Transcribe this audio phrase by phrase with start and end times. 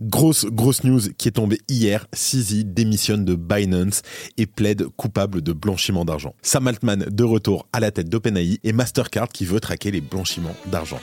[0.00, 2.06] Grosse, grosse news qui est tombée hier.
[2.12, 4.00] CZ démissionne de Binance
[4.38, 6.34] et plaide coupable de blanchiment d'argent.
[6.40, 10.56] Sam Altman de retour à la tête d'OpenAI et Mastercard qui veut traquer les blanchiments
[10.66, 11.00] d'argent.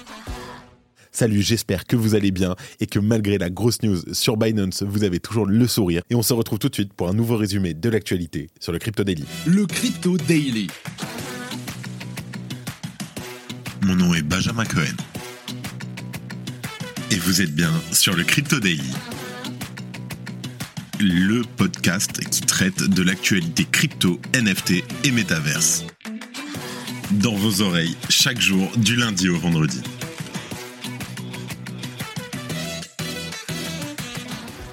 [1.12, 5.04] Salut, j'espère que vous allez bien et que malgré la grosse news sur Binance, vous
[5.04, 6.02] avez toujours le sourire.
[6.10, 8.80] Et on se retrouve tout de suite pour un nouveau résumé de l'actualité sur le
[8.80, 9.26] Crypto Daily.
[9.46, 10.68] Le Crypto Daily.
[13.84, 14.96] Mon nom est Benjamin Cohen.
[17.10, 18.92] Et vous êtes bien sur le Crypto Daily.
[21.00, 25.86] Le podcast qui traite de l'actualité crypto, NFT et métaverse.
[27.12, 29.82] Dans vos oreilles, chaque jour, du lundi au vendredi.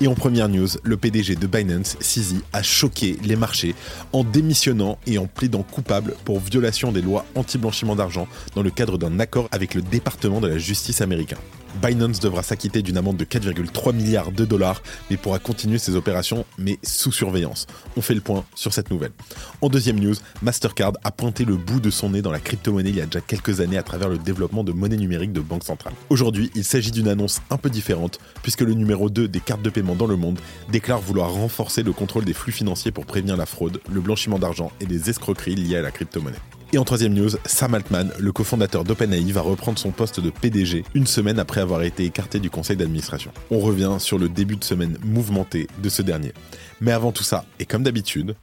[0.00, 3.76] Et en première news, le PDG de Binance, CZ, a choqué les marchés
[4.12, 8.26] en démissionnant et en plaidant coupable pour violation des lois anti-blanchiment d'argent
[8.56, 11.38] dans le cadre d'un accord avec le département de la justice américain.
[11.82, 16.44] Binance devra s'acquitter d'une amende de 4,3 milliards de dollars, mais pourra continuer ses opérations,
[16.58, 17.66] mais sous surveillance.
[17.96, 19.12] On fait le point sur cette nouvelle.
[19.60, 22.96] En deuxième news, Mastercard a pointé le bout de son nez dans la crypto-monnaie il
[22.96, 25.94] y a déjà quelques années à travers le développement de monnaie numérique de banque centrale.
[26.10, 29.70] Aujourd'hui, il s'agit d'une annonce un peu différente, puisque le numéro 2 des cartes de
[29.70, 30.38] paiement dans le monde
[30.70, 34.70] déclare vouloir renforcer le contrôle des flux financiers pour prévenir la fraude, le blanchiment d'argent
[34.80, 36.38] et les escroqueries liées à la crypto-monnaie.
[36.72, 40.84] Et en troisième news, Sam Altman, le cofondateur d'OpenAI, va reprendre son poste de PDG
[40.94, 43.30] une semaine après avoir été écarté du conseil d'administration.
[43.50, 46.32] On revient sur le début de semaine mouvementé de ce dernier.
[46.80, 48.34] Mais avant tout ça, et comme d'habitude,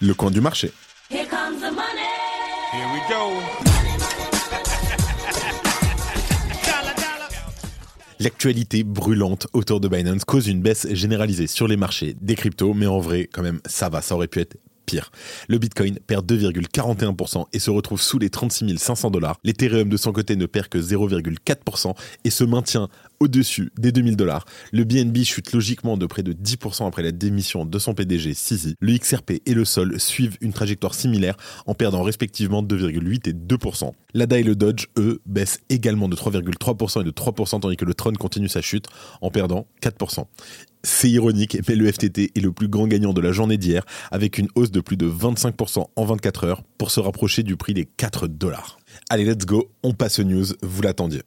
[0.00, 0.72] le coin du marché.
[1.10, 2.04] Here comes the money.
[2.72, 3.74] Here we go.
[8.20, 12.86] L'actualité brûlante autour de Binance cause une baisse généralisée sur les marchés des cryptos, mais
[12.86, 15.10] en vrai, quand même, ça va, ça aurait pu être pire.
[15.48, 19.38] Le Bitcoin perd 2,41% et se retrouve sous les 36 500 dollars.
[19.44, 22.88] L'Ethereum de son côté ne perd que 0,4% et se maintient
[23.20, 24.44] au-dessus des 2000 dollars.
[24.72, 28.74] Le BNB chute logiquement de près de 10% après la démission de son PDG Sisi.
[28.80, 33.92] Le XRP et le Sol suivent une trajectoire similaire en perdant respectivement 2,8 et 2%.
[34.14, 37.94] L'ADA et le Dodge, eux, baissent également de 3,3% et de 3% tandis que le
[37.94, 38.86] Tron continue sa chute
[39.20, 40.24] en perdant 4%.
[40.84, 44.36] C'est ironique, mais le FTT est le plus grand gagnant de la journée d'hier, avec
[44.36, 47.86] une hausse de plus de 25% en 24 heures pour se rapprocher du prix des
[47.86, 48.78] 4 dollars.
[49.08, 51.22] Allez, let's go, on passe aux news, vous l'attendiez.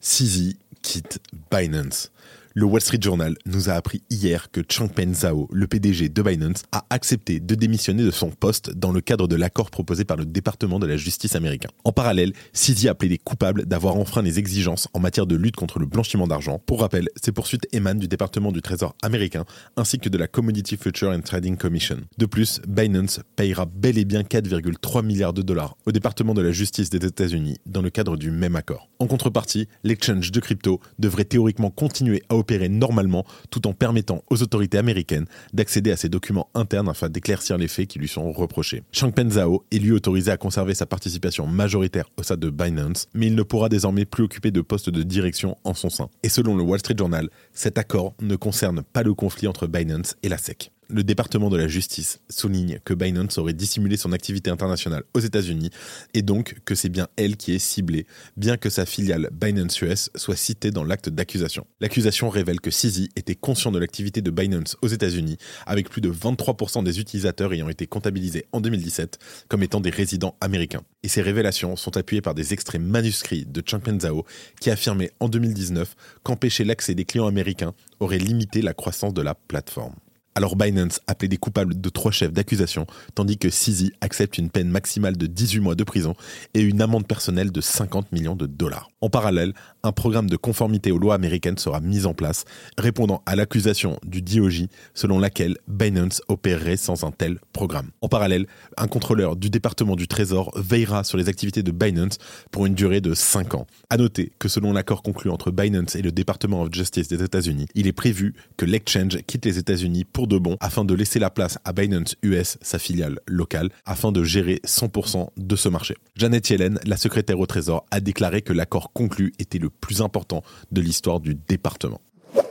[0.00, 1.18] CZ quitte
[1.50, 2.12] Binance.
[2.54, 6.64] Le Wall Street Journal nous a appris hier que Changpeng Zhao, le PDG de Binance,
[6.72, 10.24] a accepté de démissionner de son poste dans le cadre de l'accord proposé par le
[10.24, 11.68] département de la justice américain.
[11.84, 15.78] En parallèle, CZ a plaidé coupable d'avoir enfreint les exigences en matière de lutte contre
[15.78, 16.60] le blanchiment d'argent.
[16.66, 19.44] Pour rappel, ces poursuites émanent du département du Trésor américain
[19.76, 21.98] ainsi que de la Commodity Future and Trading Commission.
[22.16, 26.50] De plus, Binance payera bel et bien 4,3 milliards de dollars au département de la
[26.50, 28.88] justice des États-Unis dans le cadre du même accord.
[29.00, 34.42] En contrepartie, l'exchange de crypto devrait théoriquement continuer à opérer normalement tout en permettant aux
[34.42, 38.82] autorités américaines d'accéder à ses documents internes afin d'éclaircir les faits qui lui sont reprochés.
[38.90, 43.28] Changpeng Zhao est lui autorisé à conserver sa participation majoritaire au sein de Binance, mais
[43.28, 46.08] il ne pourra désormais plus occuper de poste de direction en son sein.
[46.24, 50.16] Et selon le Wall Street Journal, cet accord ne concerne pas le conflit entre Binance
[50.24, 54.50] et la SEC le département de la justice souligne que Binance aurait dissimulé son activité
[54.50, 55.70] internationale aux États-Unis
[56.14, 58.06] et donc que c'est bien elle qui est ciblée,
[58.36, 61.66] bien que sa filiale Binance US soit citée dans l'acte d'accusation.
[61.80, 66.10] L'accusation révèle que CZ était conscient de l'activité de Binance aux États-Unis, avec plus de
[66.10, 70.82] 23% des utilisateurs ayant été comptabilisés en 2017 comme étant des résidents américains.
[71.02, 74.24] Et ces révélations sont appuyées par des extraits manuscrits de Changpeng Zhao
[74.60, 79.34] qui affirmait en 2019 qu'empêcher l'accès des clients américains aurait limité la croissance de la
[79.34, 79.94] plateforme.
[80.38, 84.68] Alors Binance a plaidé coupable de trois chefs d'accusation, tandis que CZ accepte une peine
[84.68, 86.14] maximale de 18 mois de prison
[86.54, 88.88] et une amende personnelle de 50 millions de dollars.
[89.00, 92.44] En parallèle, un programme de conformité aux lois américaines sera mis en place,
[92.76, 97.90] répondant à l'accusation du DOJ selon laquelle Binance opérerait sans un tel programme.
[98.00, 98.46] En parallèle,
[98.76, 102.18] un contrôleur du département du Trésor veillera sur les activités de Binance
[102.52, 103.66] pour une durée de 5 ans.
[103.90, 107.66] À noter que selon l'accord conclu entre Binance et le Department of Justice des États-Unis,
[107.74, 111.30] il est prévu que l'exchange quitte les États-Unis pour de bon afin de laisser la
[111.30, 115.96] place à Binance US, sa filiale locale, afin de gérer 100% de ce marché.
[116.16, 120.42] Janet Yellen, la secrétaire au Trésor, a déclaré que l'accord conclu était le plus important
[120.70, 122.00] de l'histoire du département.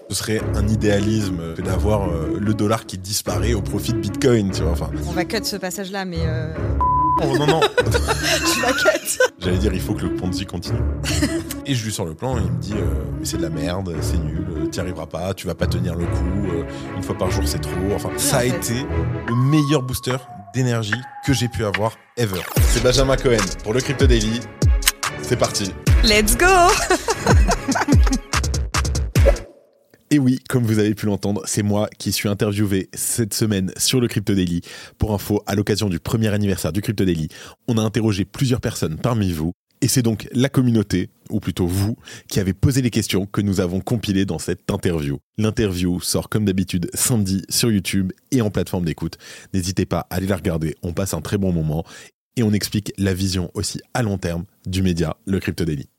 [0.09, 4.63] Ce serait un idéalisme d'avoir euh, le dollar qui disparaît au profit de Bitcoin, tu
[4.63, 4.89] vois.
[5.05, 6.53] On va cut ce passage-là, mais euh,
[7.21, 7.59] oh non, non.
[7.59, 9.19] tu la cut.
[9.39, 10.79] J'allais dire, il faut que le Ponzi continue.
[11.65, 13.49] Et je lui sors le plan, et il me dit, euh, mais c'est de la
[13.49, 16.63] merde, c'est nul, euh, t'y arriveras pas, tu vas pas tenir le coup, euh,
[16.95, 17.71] une fois par jour c'est trop.
[17.95, 18.49] Enfin, ça a fait.
[18.49, 18.85] été
[19.27, 20.17] le meilleur booster
[20.53, 22.41] d'énergie que j'ai pu avoir ever.
[22.69, 24.39] C'est Benjamin Cohen pour le Crypto Daily.
[25.21, 25.73] C'est parti.
[26.03, 26.45] Let's go
[30.09, 33.99] Et oui, comme vous avez pu l'entendre, c'est moi qui suis interviewé cette semaine sur
[33.99, 34.61] le Crypto Daily.
[34.97, 37.27] Pour info, à l'occasion du premier anniversaire du Crypto Daily,
[37.67, 39.51] on a interrogé plusieurs personnes parmi vous.
[39.81, 41.97] Et c'est donc la communauté, ou plutôt vous,
[42.29, 45.19] qui avez posé les questions que nous avons compilées dans cette interview.
[45.37, 49.17] L'interview sort comme d'habitude samedi sur YouTube et en plateforme d'écoute.
[49.53, 51.83] N'hésitez pas à aller la regarder, on passe un très bon moment
[52.37, 55.89] et on explique la vision aussi à long terme du média, le Crypto Daily.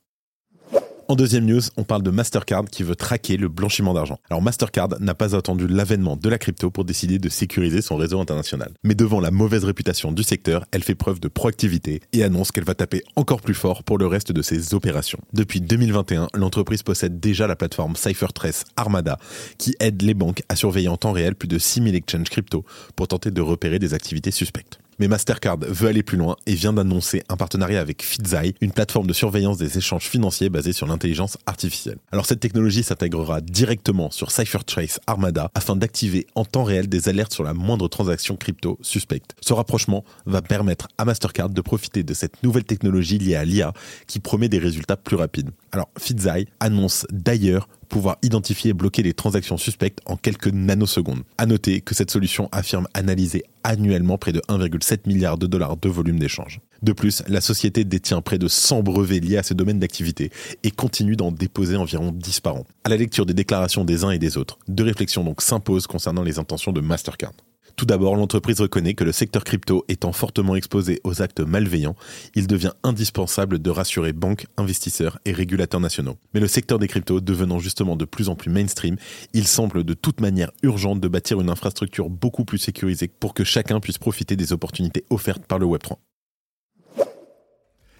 [1.09, 4.19] En deuxième news, on parle de Mastercard qui veut traquer le blanchiment d'argent.
[4.29, 8.21] Alors Mastercard n'a pas attendu l'avènement de la crypto pour décider de sécuriser son réseau
[8.21, 8.73] international.
[8.83, 12.63] Mais devant la mauvaise réputation du secteur, elle fait preuve de proactivité et annonce qu'elle
[12.63, 15.17] va taper encore plus fort pour le reste de ses opérations.
[15.33, 19.17] Depuis 2021, l'entreprise possède déjà la plateforme CipherTrace Armada
[19.57, 22.65] qui aide les banques à surveiller en temps réel plus de 6000 exchanges crypto
[22.95, 24.79] pour tenter de repérer des activités suspectes.
[24.99, 29.07] Mais Mastercard veut aller plus loin et vient d'annoncer un partenariat avec Fitzai, une plateforme
[29.07, 31.97] de surveillance des échanges financiers basée sur l'intelligence artificielle.
[32.11, 37.33] Alors cette technologie s'intégrera directement sur CipherTrace Armada afin d'activer en temps réel des alertes
[37.33, 39.35] sur la moindre transaction crypto suspecte.
[39.39, 43.73] Ce rapprochement va permettre à Mastercard de profiter de cette nouvelle technologie liée à l'IA
[44.05, 45.51] qui promet des résultats plus rapides.
[45.71, 51.23] Alors Fitzai annonce d'ailleurs pouvoir identifier et bloquer les transactions suspectes en quelques nanosecondes.
[51.37, 55.89] À noter que cette solution affirme analyser annuellement près de 1,7 milliard de dollars de
[55.89, 56.61] volume d'échange.
[56.81, 60.31] De plus, la société détient près de 100 brevets liés à ce domaine d'activité
[60.63, 62.65] et continue d'en déposer environ 10 par an.
[62.85, 66.23] À la lecture des déclarations des uns et des autres, deux réflexions donc s'imposent concernant
[66.23, 67.33] les intentions de Mastercard.
[67.79, 71.95] Tout d'abord, l'entreprise reconnaît que le secteur crypto étant fortement exposé aux actes malveillants,
[72.35, 76.17] il devient indispensable de rassurer banques, investisseurs et régulateurs nationaux.
[76.33, 78.97] Mais le secteur des cryptos devenant justement de plus en plus mainstream,
[79.31, 83.45] il semble de toute manière urgent de bâtir une infrastructure beaucoup plus sécurisée pour que
[83.45, 85.93] chacun puisse profiter des opportunités offertes par le Web3.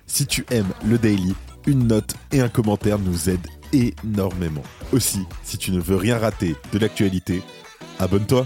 [0.08, 1.34] Si tu aimes le daily,
[1.68, 4.64] une note et un commentaire nous aident énormément.
[4.92, 7.42] Aussi, si tu ne veux rien rater de l'actualité,
[7.98, 8.46] abonne-toi.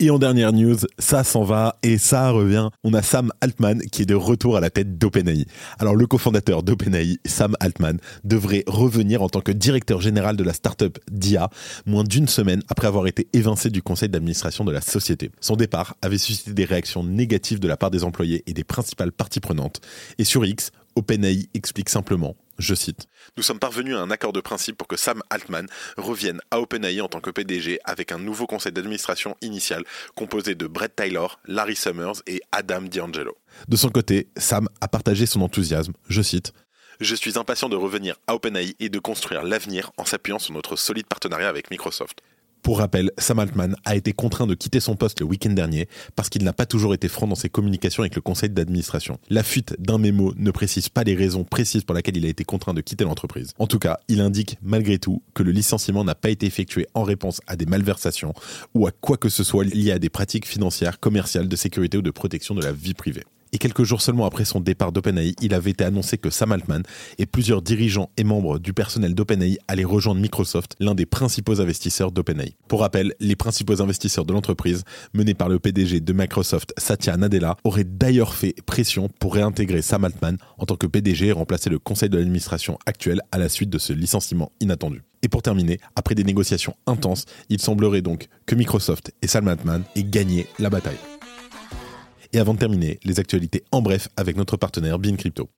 [0.00, 2.68] Et en dernière news, ça s'en va et ça revient.
[2.84, 5.44] On a Sam Altman qui est de retour à la tête d'OpenAI.
[5.80, 10.52] Alors le cofondateur d'OpenAI, Sam Altman, devrait revenir en tant que directeur général de la
[10.52, 11.50] startup DIA,
[11.84, 15.32] moins d'une semaine après avoir été évincé du conseil d'administration de la société.
[15.40, 19.10] Son départ avait suscité des réactions négatives de la part des employés et des principales
[19.10, 19.80] parties prenantes.
[20.18, 23.06] Et sur X, OpenAI explique simplement je cite,
[23.36, 25.66] Nous sommes parvenus à un accord de principe pour que Sam Altman
[25.96, 29.84] revienne à OpenAI en tant que PDG avec un nouveau conseil d'administration initial
[30.16, 33.36] composé de Brett Taylor, Larry Summers et Adam D'Angelo.
[33.68, 36.52] De son côté, Sam a partagé son enthousiasme, je cite,
[37.00, 40.74] je suis impatient de revenir à OpenAI et de construire l'avenir en s'appuyant sur notre
[40.74, 42.22] solide partenariat avec Microsoft.
[42.62, 46.28] Pour rappel, Sam Altman a été contraint de quitter son poste le week-end dernier parce
[46.28, 49.18] qu'il n'a pas toujours été franc dans ses communications avec le conseil d'administration.
[49.30, 52.44] La fuite d'un mémo ne précise pas les raisons précises pour lesquelles il a été
[52.44, 53.52] contraint de quitter l'entreprise.
[53.58, 57.02] En tout cas, il indique malgré tout que le licenciement n'a pas été effectué en
[57.02, 58.34] réponse à des malversations
[58.74, 62.02] ou à quoi que ce soit lié à des pratiques financières, commerciales, de sécurité ou
[62.02, 63.24] de protection de la vie privée.
[63.52, 66.82] Et quelques jours seulement après son départ d'OpenAI, il avait été annoncé que Sam Altman
[67.18, 72.12] et plusieurs dirigeants et membres du personnel d'OpenAI allaient rejoindre Microsoft, l'un des principaux investisseurs
[72.12, 72.54] d'OpenAI.
[72.68, 74.84] Pour rappel, les principaux investisseurs de l'entreprise,
[75.14, 80.04] menés par le PDG de Microsoft, Satya Nadella, auraient d'ailleurs fait pression pour réintégrer Sam
[80.04, 83.70] Altman en tant que PDG et remplacer le conseil de l'administration actuel à la suite
[83.70, 85.02] de ce licenciement inattendu.
[85.22, 89.82] Et pour terminer, après des négociations intenses, il semblerait donc que Microsoft et Sam Altman
[89.96, 91.17] aient gagné la bataille.
[92.32, 95.48] Et avant de terminer, les actualités en bref avec notre partenaire Bean Crypto.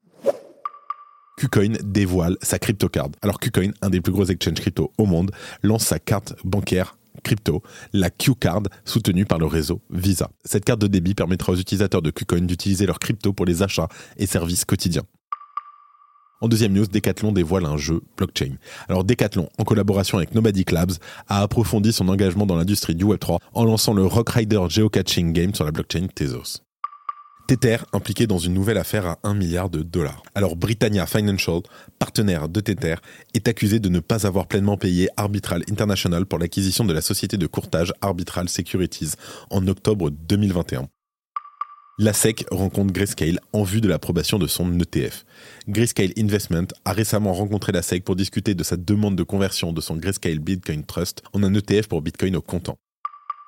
[1.36, 3.08] KuCoin dévoile sa crypto-card.
[3.22, 5.30] Alors KuCoin, un des plus gros exchanges crypto au monde,
[5.62, 7.62] lance sa carte bancaire crypto,
[7.92, 10.30] la Q-Card, soutenue par le réseau Visa.
[10.44, 13.88] Cette carte de débit permettra aux utilisateurs de KuCoin d'utiliser leur crypto pour les achats
[14.16, 15.04] et services quotidiens.
[16.42, 18.54] En deuxième news, Decathlon dévoile un jeu blockchain.
[18.88, 20.92] Alors Decathlon, en collaboration avec Nomadic Labs,
[21.28, 25.54] a approfondi son engagement dans l'industrie du Web3 en lançant le Rock Rider Geocaching Game
[25.54, 26.62] sur la blockchain Tezos.
[27.46, 30.22] Tether, impliqué dans une nouvelle affaire à 1 milliard de dollars.
[30.34, 31.60] Alors Britannia Financial,
[31.98, 32.94] partenaire de Tether,
[33.34, 37.36] est accusé de ne pas avoir pleinement payé Arbitral International pour l'acquisition de la société
[37.36, 39.12] de courtage Arbitral Securities
[39.50, 40.88] en octobre 2021
[42.00, 45.26] la SEC rencontre Grayscale en vue de l'approbation de son ETF.
[45.68, 49.82] Grayscale Investment a récemment rencontré la SEC pour discuter de sa demande de conversion de
[49.82, 52.78] son Grayscale Bitcoin Trust en un ETF pour Bitcoin au comptant.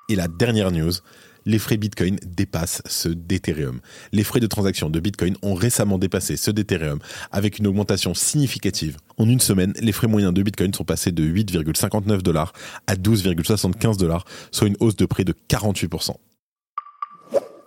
[0.07, 0.91] Et la dernière news,
[1.47, 3.81] les frais Bitcoin dépassent ceux d'Ethereum.
[4.11, 6.99] Les frais de transaction de Bitcoin ont récemment dépassé ceux d'Ethereum
[7.31, 8.97] avec une augmentation significative.
[9.17, 12.53] En une semaine, les frais moyens de Bitcoin sont passés de 8,59 dollars
[12.85, 16.13] à 12,75 dollars, soit une hausse de près de 48%.